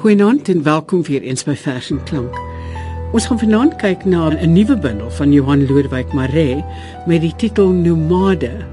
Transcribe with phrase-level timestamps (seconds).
[0.00, 2.36] Goeienaand en welkom weer eens by Vers en Klank.
[3.12, 6.64] Ons gaan vanaand kyk na 'n nuwe bundel van Johan Lodewyk Maree
[7.06, 8.64] met die titel Nomade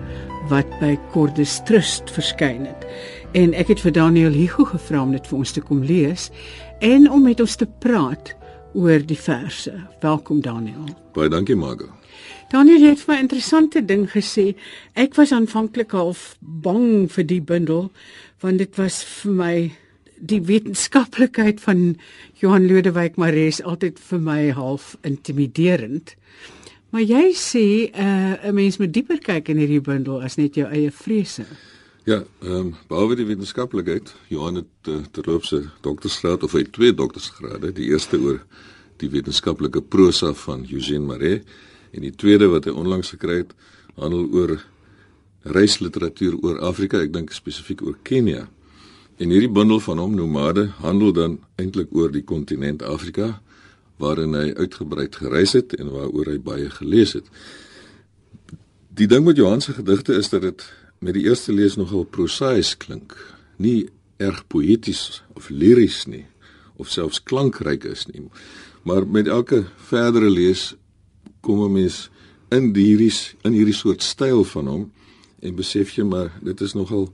[0.48, 2.88] wat by Cordus Trust verskyn het.
[3.32, 6.32] En ek het vir Daniel Hugo gevra om dit vir ons te kom lees
[6.80, 8.36] en om met ons te praat
[8.74, 9.74] oor die verse.
[10.00, 10.86] Welkom Daniel.
[11.14, 11.92] Baie dankie Margo.
[12.50, 14.56] Daniel het vir 'n interessante ding gesê.
[14.94, 17.92] Ek was aanvanklik half bang vir die bundel
[18.40, 19.72] want dit was vir my
[20.20, 21.98] die wetenskaplikheid van
[22.42, 26.16] Johan Lodewyk Maree is altyd vir my half intimiderend.
[26.90, 30.68] Maar jy sê uh, 'n mens moet dieper kyk in hierdie bundel as net jou
[30.68, 31.46] eie vrese.
[32.08, 36.94] Ja, ehm um, behalwe die wetenskaplikheid, Johan het uh, terloops 'n doktorsgraad of hy twee
[36.94, 38.40] doktorsgrade, die eerste oor
[38.98, 41.44] die wetenskaplike prosa van Eugene Maree
[41.92, 43.54] en die tweede wat hy onlangs gekry het,
[43.96, 44.64] handel oor
[45.44, 48.48] reisliteratuur oor Afrika, ek dink spesifiek oor Kenia.
[49.18, 53.40] En hierdie bundel van hom Nomade handel dan eintlik oor die kontinent Afrika
[53.98, 57.26] waarin hy uitgebreid gereis het en waaroor hy baie gelees het.
[58.94, 60.66] Die ding met Johan se gedigte is dat dit
[61.02, 63.16] met die eerste lees nogal prosaïs klink,
[63.58, 63.90] nie
[64.22, 66.26] erg poëties of liries nie
[66.78, 68.22] of selfs klankryk is nie.
[68.86, 70.76] Maar met elke verdere lees
[71.42, 72.10] kom 'n mens
[72.50, 74.92] in hierdie in hierdie soort styl van hom
[75.40, 77.10] en besef jy maar dit is nogal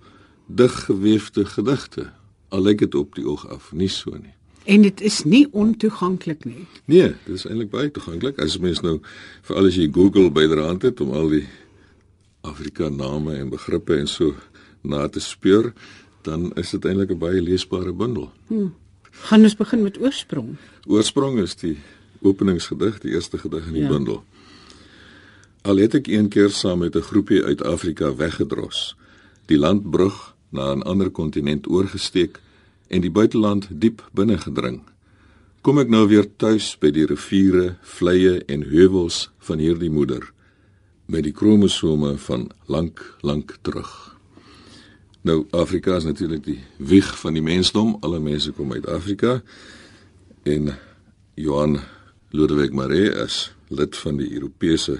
[0.46, 2.12] diggeweefde gedigte.
[2.50, 4.34] Al lyk dit op die oog af nie so nie.
[4.64, 6.68] En dit is nie ontoeganklik nie.
[6.86, 8.40] Nee, dit is eintlik baie toeganklik.
[8.40, 9.00] As mens nou
[9.44, 11.46] veral as jy Google byderhand het om al die
[12.48, 14.36] Afrika name en begrippe en so
[14.84, 15.74] na te speur,
[16.24, 18.32] dan is dit eintlik 'n baie leesbare bundel.
[18.48, 18.74] Hmm.
[19.12, 20.56] Gaan ons begin met oorsprong.
[20.88, 21.78] Oorsprong is die
[22.22, 23.90] openingsgedig, die eerste gedig in die ja.
[23.90, 24.24] bundel.
[25.62, 28.96] Al het ek een keer saam met 'n groepie uit Afrika weggedros,
[29.46, 32.40] die landbrug na 'n ander kontinent oorgesteek
[32.88, 34.82] en die buiteland diep binne gedring.
[35.62, 40.32] Kom ek nou weer tuis by die riviere, vleie en heuwels van hierdie moeder
[41.06, 44.18] met die kromosome van lank, lank terug.
[45.24, 47.98] Nou Afrika is natuurlik die wieg van die mensdom.
[48.02, 49.42] Alle mense kom uit Afrika.
[50.44, 50.74] En
[51.40, 51.80] Johan
[52.36, 55.00] Lodewyk Maree is lid van die Europese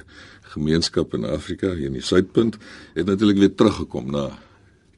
[0.54, 2.58] gemeenskap in Afrika hier in die suidpunt
[2.94, 4.30] het natuurlik weer teruggekom na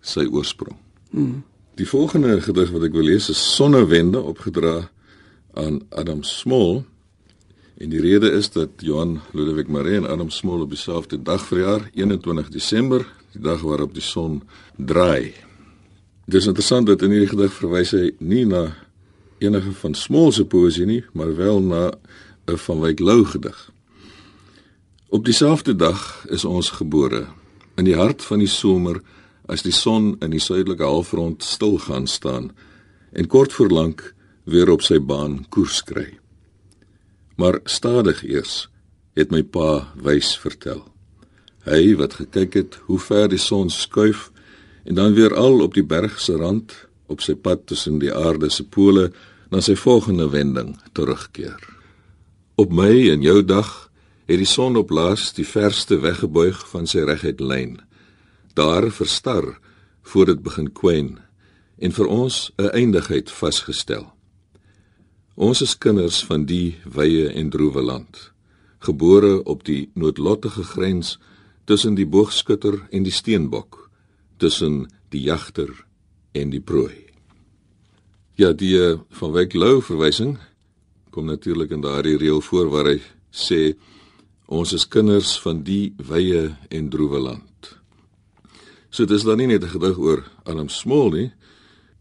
[0.05, 0.77] sy oorsprong.
[1.11, 1.43] Hmm.
[1.75, 4.89] Die volgende gedig wat ek wil lees is Sonnewende opgedra
[5.59, 6.83] aan Adam Small.
[7.75, 11.89] En die rede is dat Johan Ludwig Maree en Adam Small op dieselfde dag verjaar,
[11.93, 13.03] 21 Desember,
[13.35, 14.41] die dag waarop die son
[14.77, 15.33] draai.
[16.25, 18.69] Dit is interessant dat in hierdie gedig verwys hy nie na
[19.43, 21.91] enige van Small se poesie nie, maar wel na
[22.47, 23.71] 'n van Wyk Lou gedig.
[25.09, 27.27] Op dieselfde dag is ons gebore
[27.75, 29.01] in die hart van die somer
[29.47, 32.51] as die son in die suidelike halfrond stil gaan staan
[33.13, 34.03] en kort voor lank
[34.43, 36.07] weer op sy baan koers kry.
[37.35, 38.67] Maar stadig eers
[39.15, 40.83] het my pa wys vertel.
[41.65, 44.29] Hy wat gekyk het hoe ver die son skuif
[44.85, 46.75] en dan weer al op die berg se rand
[47.09, 49.09] op sy pad tussen die aarde se pole
[49.51, 51.59] na sy volgende wending terugkeer.
[52.55, 53.71] Op my en jou dag
[54.25, 57.79] het die son op laas die verste weggebuig van sy reguit lyn
[58.55, 59.59] daar verstar
[60.01, 61.17] voor dit begin kwyn
[61.77, 64.13] en vir ons 'n eindigheid vasgestel.
[65.35, 68.31] Ons is kinders van die wye en droewe land,
[68.79, 71.19] gebore op die noodlottige grens
[71.65, 73.89] tussen die boogskutter en die steenbok,
[74.37, 75.85] tussen die jagter
[76.31, 77.05] en die prooi.
[78.35, 80.37] Ja, die eh, van Wyk Lou verwysing
[81.09, 83.01] kom natuurlik in daardie reël voor waar hy
[83.31, 83.75] sê
[84.45, 87.54] ons is kinders van die wye en droewe land.
[88.95, 91.31] So dis dan nie net 'n gedig oor Adam Small nie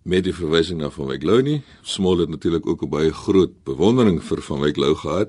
[0.04, 1.62] met die verwysing na Van Wyk Lou nie.
[1.82, 5.28] Small het natuurlik ook 'n baie groot bewondering vir Van Wyk Lou gehad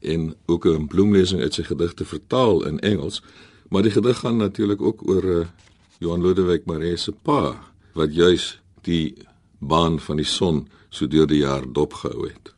[0.00, 3.22] en ook 'n bloemlesing uit sy gedigte vertaal in Engels,
[3.68, 5.46] maar die gedig gaan natuurlik ook oor uh,
[5.98, 7.58] Johan Lodewyk Maree se pa
[7.94, 9.14] wat juis die
[9.58, 12.54] baan van die son so deur die jaar dopgehou het.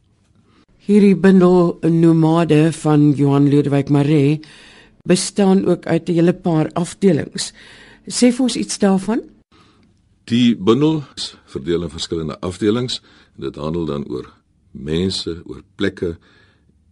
[0.79, 4.41] Hierdie bundel Nomade van Johan Lodewyk Maree
[5.02, 7.52] bestaan ook uit 'n hele paar afdelings.
[8.05, 9.23] Sê vir ons iets daarvan?
[10.29, 13.01] Die bundel is verdeel in verskillende afdelings
[13.41, 14.29] dit handel dan oor
[14.71, 16.17] mense, oor plekke,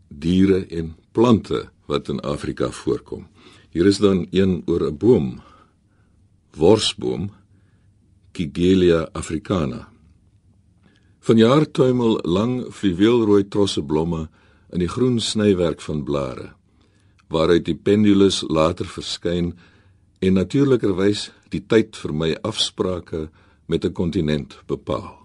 [0.08, 3.26] diere en plante wat in Afrika voorkom.
[3.72, 5.40] Hier is dan een oor 'n boom.
[6.56, 7.30] Worsboom
[8.32, 9.88] Kigelia africana.
[11.20, 14.28] Vanjaar tuimel lang fluweelrooi trosse blomme
[14.72, 16.52] in die groen snywerk van blare
[17.32, 19.54] waaruit die pendulus later verskyn
[20.22, 23.28] en natuurlikerwys die tyd vir my afsprake
[23.66, 25.22] met 'n kontinent bepaal.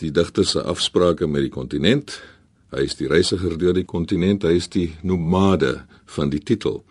[0.00, 2.14] die digter se afsprake met die kontinent.
[2.72, 5.84] Hy is die reisiger deur die kontinent, hy is die nomade
[6.14, 6.84] van die titel.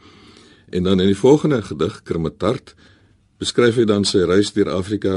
[0.70, 2.76] En dan in die volgende gedig, Krimetart,
[3.40, 5.16] beskryf hy dan sy reis deur Afrika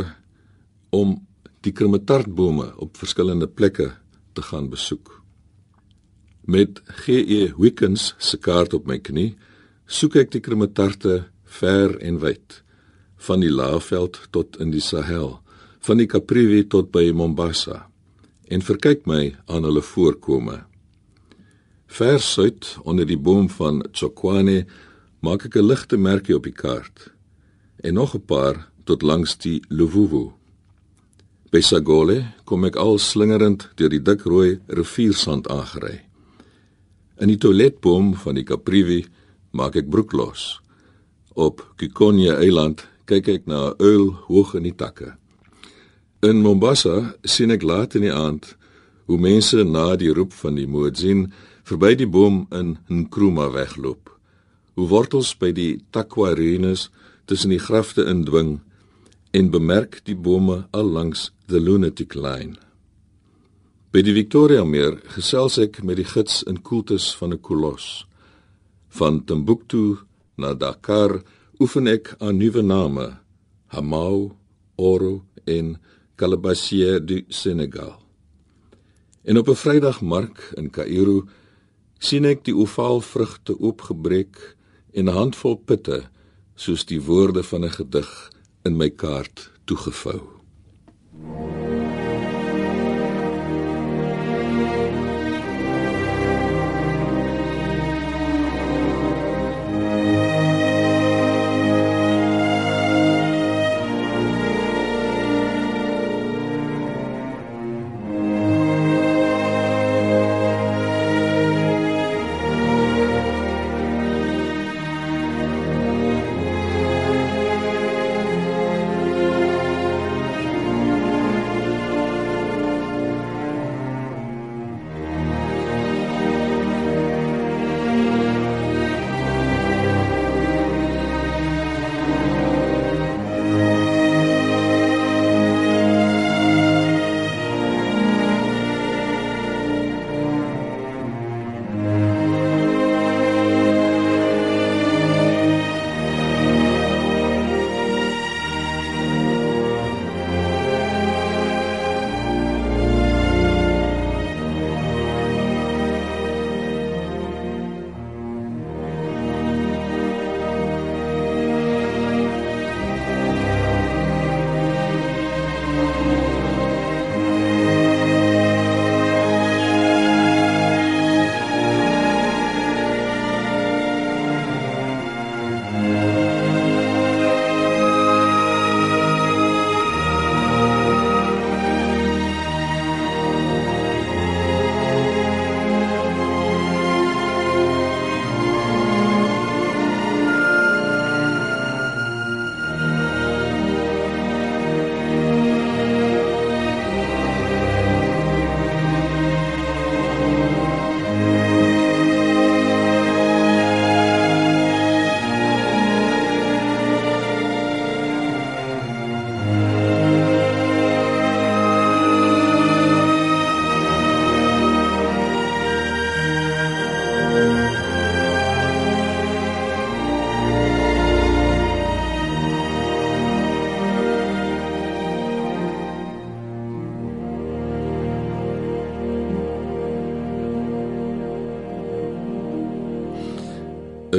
[0.90, 1.18] om
[1.66, 3.90] die krimetartbome op verskillende plekke
[4.32, 5.18] te gaan besoek.
[6.46, 9.34] Met GE Wickens se kaart op my knie,
[9.86, 12.62] soek ek die krimetarte ver en wyd,
[13.26, 15.38] van die Laagveld tot in die Sahel,
[15.82, 17.86] van die Caprivi tot by Mombasa,
[18.48, 20.62] en verkyk my aan hulle voorkome.
[21.92, 24.64] Ver suid onder die boom van Tsokwane
[25.20, 27.12] maak ek 'n ligte merkie op die kaart
[27.84, 30.32] en nog 'n paar tot langs die Luvuvu.
[31.52, 36.00] By Sagole kom ek al slingerend deur die dik rooi riviersand aangery.
[37.20, 39.04] In die toiletboom van die Caprivi
[39.50, 40.61] maak ek broek los.
[41.34, 45.16] Op Kikonye eiland kyk ek na 'n uil hoog in die takke.
[46.22, 48.56] In Mombasa sien ek laat in die aand
[49.06, 51.32] hoe mense na die roep van die muezzin
[51.64, 54.10] verby die boom in Nkrumah wegloop.
[54.74, 56.90] Hoe wortels by die takwarenes
[57.24, 58.60] tussen die grafte indwing
[59.32, 62.56] en bemerk die bome al langs the lunatic line.
[63.92, 68.06] By die Victoria meer gesels ek met die gids in koeltes van 'n kolos.
[68.88, 69.98] Van Timbuktu
[70.36, 71.22] na Dakar
[71.60, 73.06] oefen ek aan nuwe name:
[73.72, 74.32] Hamau,
[74.76, 75.76] Oro en
[76.16, 77.98] Calabassier du Senegal.
[79.24, 81.24] En op 'n Vrydagmark in Kaïro
[81.98, 84.56] sien ek die ovaal vrugte oopgebreek
[84.92, 86.02] en 'n handvol pitte
[86.54, 88.30] soos die woorde van 'n gedig
[88.64, 90.22] in my kaart toegevou.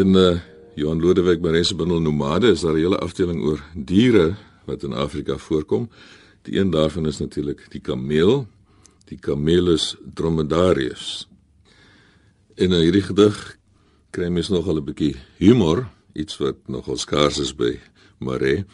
[0.03, 0.36] In uh,
[0.75, 5.38] Johan Lodewyk Marese bundel Nomade is daar 'n hele afdeling oor diere wat in Afrika
[5.38, 5.89] voorkom.
[6.41, 8.48] Die een daarvan is natuurlik die kameel,
[9.05, 11.27] die Camelus dromedarius.
[12.55, 13.57] In hierdie gedig
[14.10, 17.79] kry mens nogal 'n bietjie humor, iets wat nogal skaars is by
[18.19, 18.65] Mare.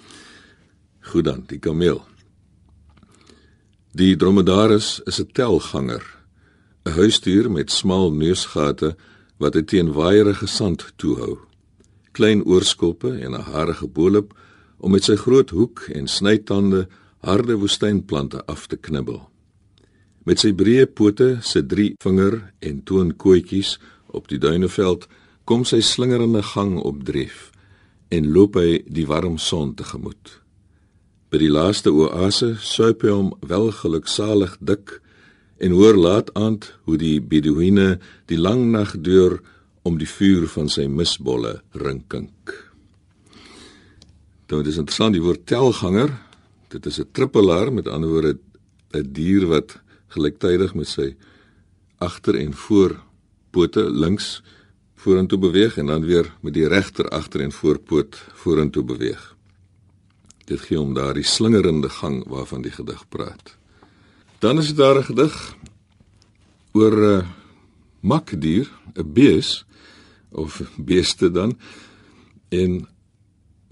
[1.00, 2.06] Goed dan, die kameel.
[3.92, 6.04] Die dromedaris is 'n telganger,
[6.86, 8.96] 'n huisdier met smal neusgate
[9.40, 11.40] wat hy teen waaierige sand toehou.
[12.12, 14.34] Klein oorskulpe en 'n harige bolop
[14.78, 16.88] om met sy groot hoek en snytande
[17.24, 19.30] harde woestynplante af te knibbel.
[20.24, 23.78] Met sy breë pote, sy drie vinger en toonkootjies
[24.08, 25.08] op die duineveld
[25.46, 27.52] kom sy slingerende gang opdref
[28.10, 30.40] en loop hy die warm son tegemoet.
[31.30, 35.00] By die laaste oase suip hy hom wel geluksalig dik
[35.60, 38.00] en hoor laat aand hoe die beduïne
[38.32, 39.40] die lang nag deur
[39.88, 42.54] om die vuur van sy misbolle rinkink.
[44.50, 46.10] Dit is interessant die woord telganger.
[46.70, 48.38] Dit is 'n trippelaar met ander woorde
[48.94, 51.16] 'n dier wat gelyktydig met sy
[51.98, 53.00] agter en voor
[53.52, 54.42] pote links
[54.96, 59.36] vorentoe beweeg en dan weer met die regter agter en voorpoot vorentoe beweeg.
[60.46, 63.59] Dit gee hom daardie slingerende gang waarvan die gedig praat.
[64.40, 65.56] Dan is daar 'n gedig
[66.72, 67.28] oor 'n uh,
[68.00, 69.66] makdier, 'n bees
[70.32, 71.60] of beeste dan
[72.50, 72.88] en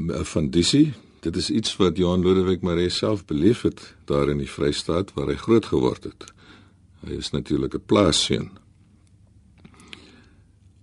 [0.07, 0.93] van Dissy.
[1.19, 5.27] Dit is iets wat Johan Lodewyk Maree self beleef het daar in die Vrystaat waar
[5.27, 6.33] hy groot geword het.
[7.05, 8.49] Hy is natuurlik 'n plaasseun.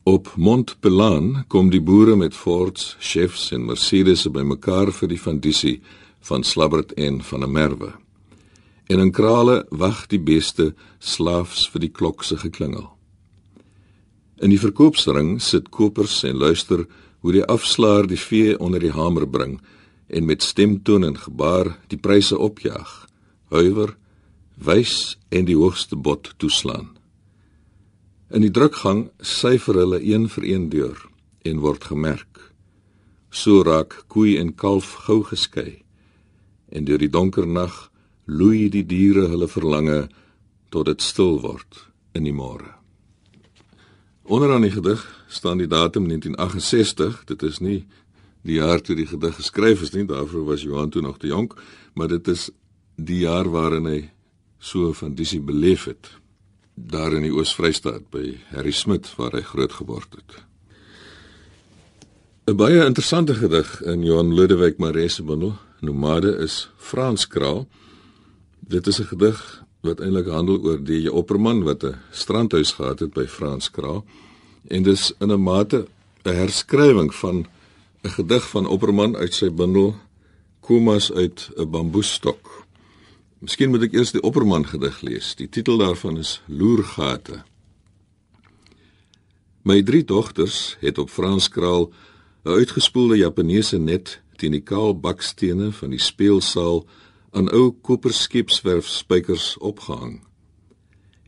[0.02, 5.38] Op Mont Pelan kom die boere met Fords, Chefs en Mercedes bymekaar vir die van
[5.40, 5.80] Dissy
[6.20, 8.03] van Slabbert en van 'n merwe.
[8.86, 12.90] En in krale wag die beeste slaafs vir die klok se geklingel.
[14.42, 16.84] In die verkoopsring sit kopers en luister
[17.24, 19.60] hoe die afslaer die vee onder die hamer bring
[20.08, 23.06] en met stemtoon en gebaar die pryse opjaag,
[23.48, 23.94] huiwer,
[24.60, 26.90] wys en die hoogste bod toeslaan.
[28.34, 31.00] In die drukgang syfer hulle een vir een deur
[31.44, 32.50] en word gemerk.
[33.30, 35.80] So raak koei en kalf gou geskei
[36.74, 37.88] en deur die donker nag
[38.26, 40.08] loei die diere hulle verlange
[40.70, 42.72] tot dit stil word in die môre.
[44.24, 47.24] Onderaan die gedig staan die datum 1968.
[47.28, 47.84] Dit is nie
[48.44, 51.56] die jaar toe die gedig geskryf is nie, daarvoor was Johan toe nog te jonk,
[51.94, 52.50] maar dit is
[52.96, 54.00] die jaar waarin hy
[54.58, 56.10] so van Disie beleef het
[56.74, 60.40] daar in die Oos-Vrystaat by Harry Smit waar hy groot geword het.
[62.46, 67.68] 'n Baie interessante gedig in Johan Lodewyk Maree se bundel Nomade is Frans Kraal.
[68.68, 73.12] Dit is 'n gedig wat eintlik handel oor die opperman wat 'n strandhuis gehad het
[73.12, 74.04] by Frans Kraal
[74.68, 75.86] en dis in 'n mate
[76.22, 77.46] 'n herskrywing van
[78.02, 79.96] 'n gedig van opperman uit sy bundel
[80.60, 82.66] Komas uit 'n bamboestok.
[83.38, 85.34] Miskien moet ek eers die opperman gedig lees.
[85.34, 87.42] Die titel daarvan is Loergate.
[89.62, 91.92] My drie dogters het op Frans Kraal
[92.44, 96.86] 'n uitgespoelde Japaneese net teen die kaal bakstene van die speelsaal
[97.34, 100.20] aan ou koperskeepswerf spykers opgehang.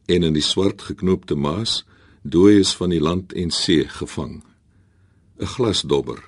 [0.07, 1.81] En in die swart geknoopte maas
[2.23, 4.37] dooies van die land en see gevang.
[5.39, 6.21] 'n Glasdobber,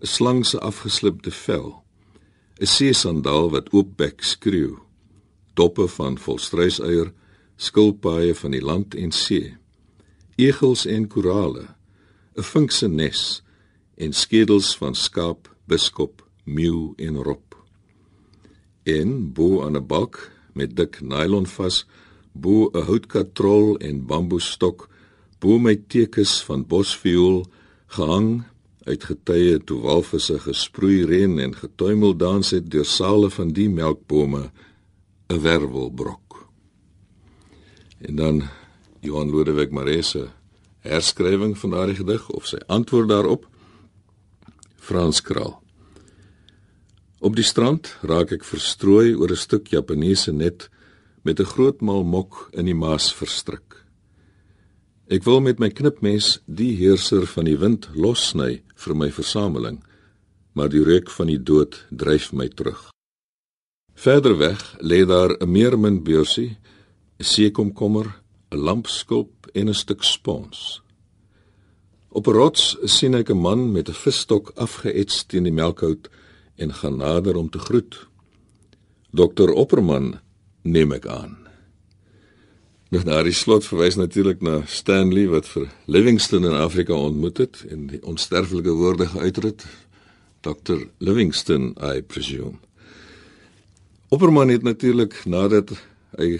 [0.00, 1.82] 'n slang se afgeslipte vel,
[2.60, 4.78] 'n seesandaal wat oopbek skreeu,
[5.54, 7.12] doppe van volstruiseier,
[7.56, 9.56] skilpaaie van die land en see,
[10.36, 11.66] egels en korale,
[12.36, 13.42] 'n vinkse nes
[13.96, 17.45] en skedels van skaap, biskop, meeu en rop
[18.86, 21.86] en bo aan 'n balk met dik nylon vas,
[22.32, 24.88] bo 'n houtkatrol en bamboestok,
[25.40, 27.46] bo my tekens van bosviool
[27.86, 28.44] gehang
[28.84, 34.50] uit getye toe walvisse gesproei reën en getuimel dans het deur sale van die melkbome
[35.28, 36.48] 'n werwelbrok.
[37.98, 38.42] En dan
[39.00, 40.28] Johan Lodewyk Marese
[40.78, 43.48] herskrywing van daardie gedig of sy antwoord daarop
[44.76, 45.65] Frans Kraal
[47.20, 50.68] Op die strand raak ek verstrooi oor 'n stuk Japaneese net
[51.24, 53.84] met 'n groot maal mok in die maas verstrik.
[55.08, 59.82] Ek wil met my knipmes die heerser van die wind lossny vir my versameling,
[60.52, 62.90] maar die reuk van die dood dryf my terug.
[63.94, 66.58] Verder weg lê daar 'n meermin beursie,
[67.18, 68.20] 'n seekomkommer,
[68.50, 70.82] 'n lampskulp en 'n stuk spons.
[72.10, 76.10] Op 'n rots sien ek 'n man met 'n visstok afgeets teen die melkhout
[76.56, 78.06] en gaan nader om te groet.
[79.10, 80.14] Dokter Opperman
[80.62, 81.36] neem ek aan.
[82.90, 87.64] Nog na die slot verwys natuurlik na Stanley wat vir Livingstone in Afrika ontmoet het
[87.70, 89.66] en die onsterflike woorde geuiter het.
[90.46, 92.54] Dr Livingstone, I presume.
[94.08, 95.72] Opperman het natuurlik nadat
[96.16, 96.38] hy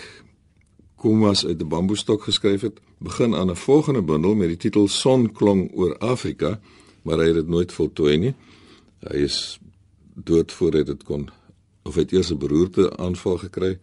[0.96, 5.70] Komas uit 'n bamboestok geskryf het, begin aan 'n volgende bundel met die titel Sonklong
[5.74, 6.60] oor Afrika,
[7.02, 8.34] maar hy het dit nooit voltooi nie.
[9.00, 9.58] Hy is
[10.16, 11.28] dood voor hy dit kon
[11.86, 13.78] of hy het eers 'n beroerte aanval gekry,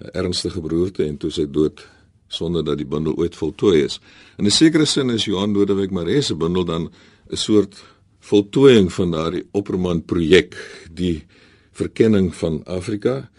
[0.00, 1.86] 'n ernstige beroerte en toe sy dood
[2.28, 4.00] sonder dat die bundel ooit voltooi is.
[4.38, 6.90] In 'n sekere sin is Johan Lodewyk Maree se bundel dan
[7.30, 7.84] 'n soort
[8.20, 10.56] voltooiing van daardie Opperman projek,
[10.90, 11.24] die
[11.72, 13.30] verkenning van Afrika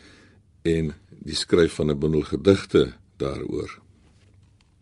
[0.62, 3.79] en die skryf van 'n bundel gedigte daaroor.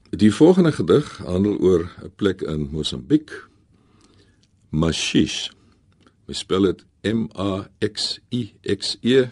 [0.09, 3.47] Die volgende gedig handel oor 'n plek in Mosambiek.
[4.69, 5.49] Mashish.
[6.27, 9.29] Ons spel dit M A X I X E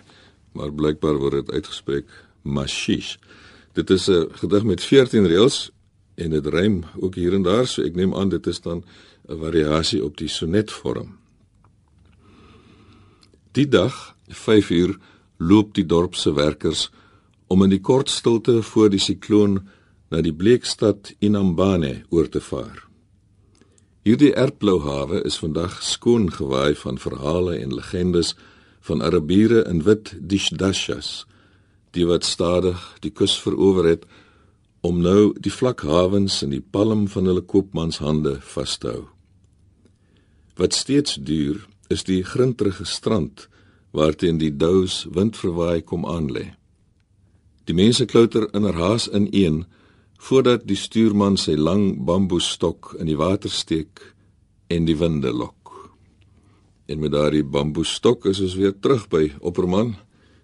[0.52, 2.10] maar blykbaar word dit uitgespreek
[2.42, 3.18] Mashish.
[3.74, 5.72] Dit is 'n gedig met 14 reëls
[6.16, 8.84] en dit rym ook hier en daar, so ek neem aan dit is dan
[9.28, 11.18] 'n variasie op die sonetvorm.
[13.52, 14.98] Die dag, 5 uur,
[15.38, 16.92] loop die dorp se werkers
[17.48, 19.68] om in die kort stilte voor die sikloon
[20.10, 22.89] na die bleekstad Inhambane oor te vaar.
[24.10, 28.32] Hierdie ertblou hawe is vandag skoon gewaai van verhale en legendes
[28.82, 31.28] van Arabiere in wit dishdashas,
[31.94, 34.08] die wat stadig die kus verower het
[34.82, 39.06] om nou die vlak hawens in die palm van hulle koopmanshande vas te hou.
[40.58, 41.62] Wat steeds duur
[41.94, 43.46] is die grinterige strand
[43.94, 46.48] waarteen die dous windverwaai kom aanlê.
[47.70, 49.68] Die mense klouter in 'n haas ineen
[50.20, 54.02] voordat die stuurman sy lang bamboestok in die water steek
[54.68, 55.72] en die winde lok.
[56.92, 59.96] En met daardie bamboestok is ons weer terug by Opperman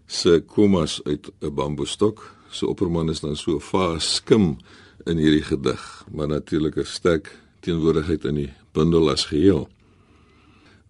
[0.08, 2.24] se komas uit 'n bamboestok.
[2.52, 4.58] So Opperman is dan so vaas skim
[5.06, 9.68] in hierdie gedig, maar natuurlik 'n sterk teenwoordigheid in die bundel as geheel.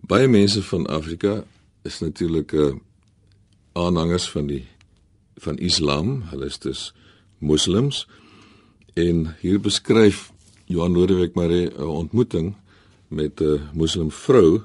[0.01, 1.43] Baie mense van Afrika
[1.83, 2.75] is natuurlik 'n uh, eh,
[3.73, 4.67] aanhangers van die
[5.35, 6.93] van Islam, hulle is dus
[7.37, 8.07] moslems.
[8.95, 10.29] En hier beskryf
[10.71, 12.55] Johan Lodewyk maar 'n ontmoeting
[13.07, 14.61] met 'n moslim vrou.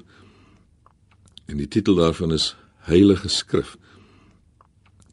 [1.45, 3.77] En die titel daarvan is Heilige Skrif.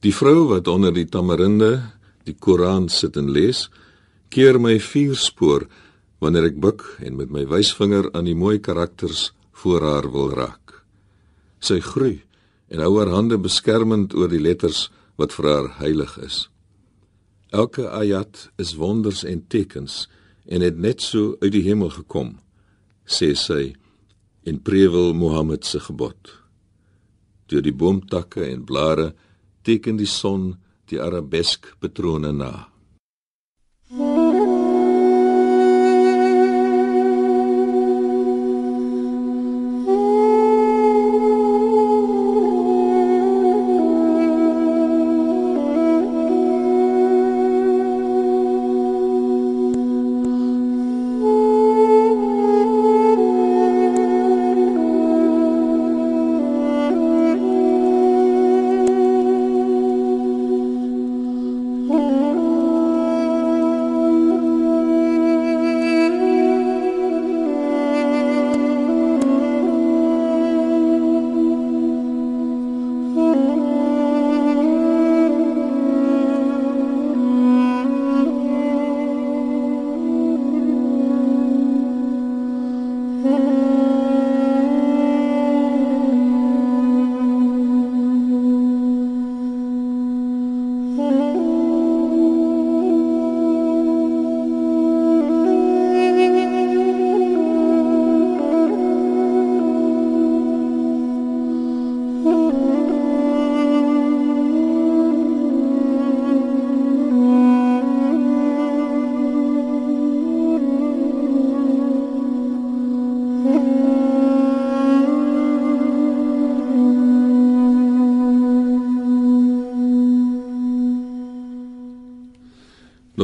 [0.01, 1.83] Die vrou wat onder die tamarinde
[2.25, 3.71] die Koran sit en lees,
[4.29, 5.67] keer my vier spoor
[6.19, 10.85] wanneer ek buig en met my wysvinger aan die mooi karakters voor haar wil raak.
[11.59, 12.23] Sy groei
[12.69, 16.49] en hou haar hande beskermend oor die letters wat vir haar heilig is.
[17.51, 20.09] Elke ayat is wonders en tekens
[20.45, 22.35] en het net so uit die hemel gekom,
[23.09, 23.73] sê sy
[24.49, 26.35] en prewel Mohammed se gebod.
[27.49, 29.15] Deur die boomtakke en blare
[29.65, 30.59] teken die son
[30.89, 32.69] die arabesk patrone na.
[83.29, 83.49] Mm-hmm.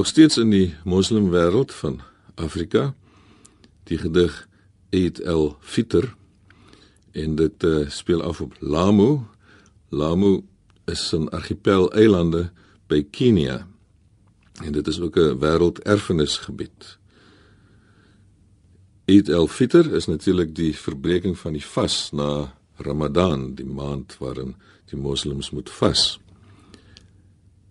[0.04, 2.00] nog steeds in die moslimwêreld van
[2.34, 2.94] Afrika
[3.88, 4.34] die gedig
[4.92, 6.10] Eid el-Fitr
[7.16, 9.24] en dit uh, speel af op Lamu.
[9.88, 10.42] Lamu
[10.84, 12.52] is 'n argipel eilande
[12.86, 13.66] by Kenia.
[14.64, 16.98] En dit is ook 'n wêrelderfenisgebied.
[19.04, 24.98] Eid el-Fitr is natuurlik die verbreeking van die vas na Ramadan, die maand waarin die
[24.98, 26.20] moslems moet vas.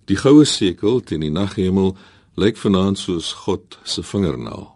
[0.05, 1.97] Die goue sekel teen die naghemel
[2.35, 4.71] lyk vanaand soos God se vingernaal.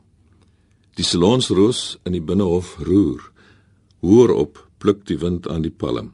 [0.97, 3.21] Die salonsroos in die binnehof roer.
[4.01, 6.13] Hoor op, pluk die wind aan die palm.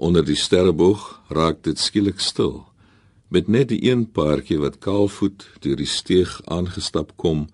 [0.00, 2.64] Onder die sterreboog raak dit skielik stil,
[3.28, 7.46] met net die een paartjie wat kaalvoet deur die steeg aangestap kom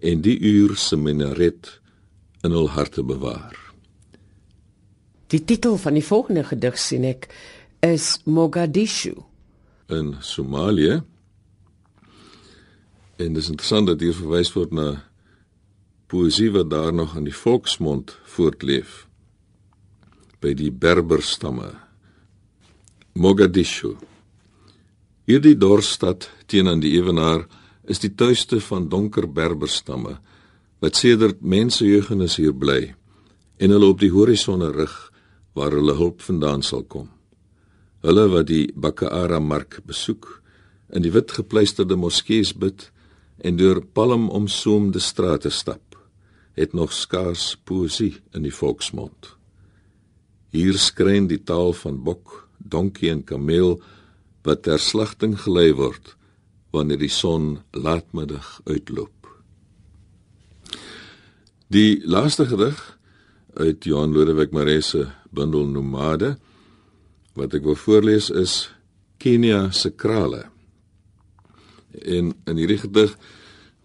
[0.00, 1.68] en die uur se minaret
[2.42, 3.54] in hul harte bewaar.
[5.28, 7.28] Die titel van die volgende gedig sien ek
[7.84, 9.20] is Mogadishu
[9.92, 11.02] in Somalië
[13.22, 14.88] En dis interessant dat hier verwys word na
[16.10, 19.04] poesie wat daar nog in die volksmond voortleef
[20.42, 21.68] by die Berber stamme.
[23.14, 23.94] Mogadishu.
[25.28, 27.46] Hierdie dorpsstad teenoor die ewenaar
[27.86, 30.18] is die tuiste van donker Berber stamme
[30.82, 32.94] wat sedert mense jeugenis hier bly
[33.62, 34.94] en hulle op die horisonne rig
[35.54, 37.06] waar hulle hulp vandaan sal kom.
[38.02, 40.26] Hulle wat die Bakkeara mark besoek,
[40.90, 42.88] in die wit gepleisterde moskees bid
[43.42, 45.96] en deur palmomsoomde strate stap,
[46.54, 49.32] het nog skaars poesie in die volksmond.
[50.52, 53.78] Hier skrein die taal van bok, donkie en kameel
[54.46, 56.14] wat ter slagting gelei word
[56.72, 59.28] wanneer die son laatmiddag uitloop.
[61.72, 62.78] Die laaste gedig
[63.56, 66.36] uit Johan Lodewyk Maree se bundel Nomade
[67.36, 68.68] wat ek wil voorlees is
[69.22, 70.46] Kenia se krale.
[72.00, 73.16] En in hierdie gedig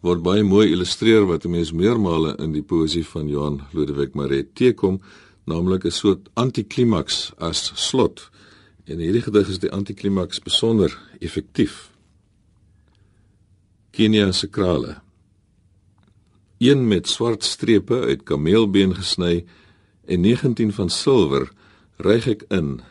[0.05, 4.47] word baie mooi illustreer wat 'n mens meermale in die poësie van Johan Lodewyk Maree
[4.53, 5.01] teekom,
[5.45, 8.29] naamlik 'n soort antiklimaks as slot.
[8.85, 11.91] En hierdie gedig is die antiklimaks besonder effektief.
[13.91, 15.01] Kenia se krale.
[16.57, 19.45] Een met swart strepe uit kameelbeen gesny
[20.05, 21.51] en 19 van silwer
[21.97, 22.81] ryg ek in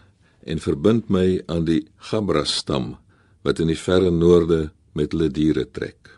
[0.47, 2.97] en verbind my aan die Gabra stam
[3.43, 6.11] wat in die verre noorde met hulle diere trek.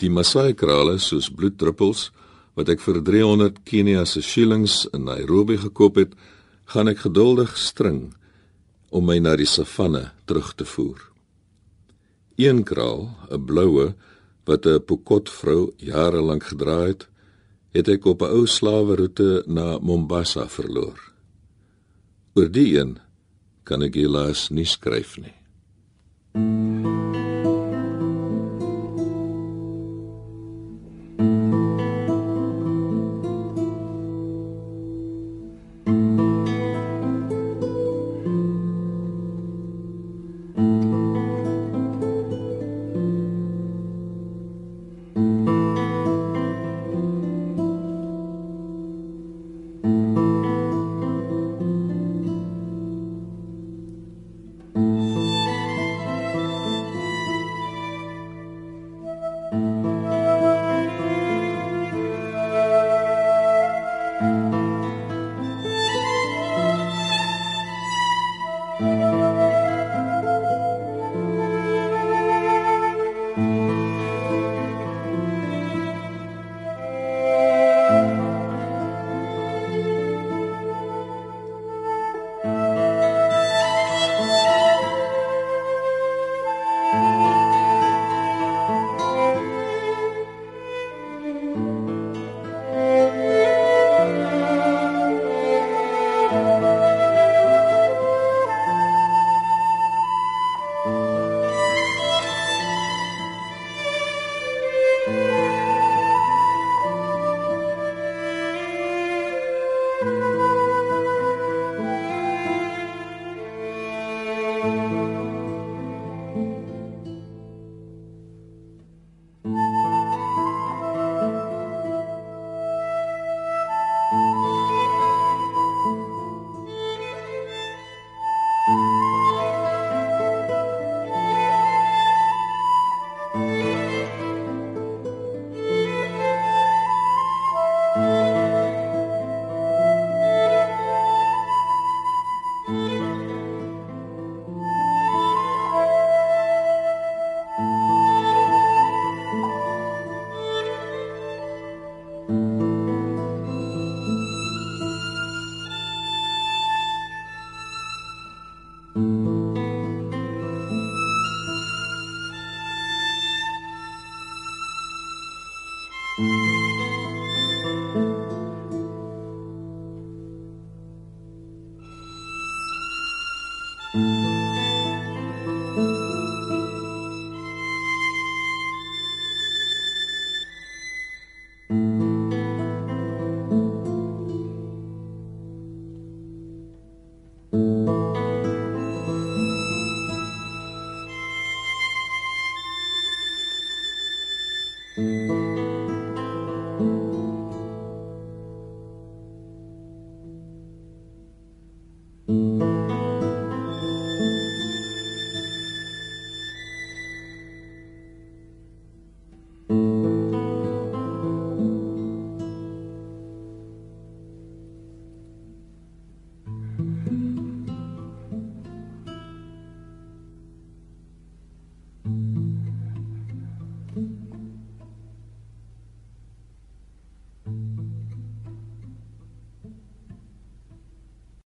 [0.00, 2.08] Die Masai krale soos bloeddruppels
[2.58, 6.14] wat ek vir 300 Kenia se shillings in Nairobi gekoop het,
[6.70, 8.10] gaan ek geduldig string
[8.90, 11.00] om my na die savanne terug te voer.
[12.40, 13.94] Een kraal, 'n bloue
[14.46, 17.06] wat 'n Pokot vrou jare lank gedra het,
[17.74, 20.98] het ek op 'n ou slawe roete na Mombasa verloor.
[22.34, 22.98] Oor die een
[23.64, 25.36] kan ek helaas nie skryf nie.
[26.34, 26.69] Mm.